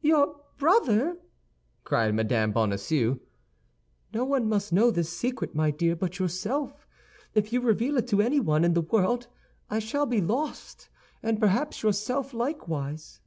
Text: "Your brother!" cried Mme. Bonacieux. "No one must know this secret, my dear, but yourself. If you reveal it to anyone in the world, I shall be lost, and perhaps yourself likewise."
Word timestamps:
"Your 0.00 0.40
brother!" 0.58 1.16
cried 1.82 2.14
Mme. 2.14 2.52
Bonacieux. 2.52 3.16
"No 4.14 4.24
one 4.24 4.48
must 4.48 4.72
know 4.72 4.92
this 4.92 5.10
secret, 5.12 5.56
my 5.56 5.72
dear, 5.72 5.96
but 5.96 6.20
yourself. 6.20 6.86
If 7.34 7.52
you 7.52 7.60
reveal 7.60 7.96
it 7.96 8.06
to 8.10 8.22
anyone 8.22 8.62
in 8.62 8.74
the 8.74 8.80
world, 8.80 9.26
I 9.68 9.80
shall 9.80 10.06
be 10.06 10.20
lost, 10.20 10.88
and 11.20 11.40
perhaps 11.40 11.82
yourself 11.82 12.32
likewise." 12.32 13.18